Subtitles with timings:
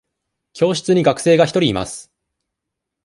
[0.53, 2.11] 教室に学生が一人います。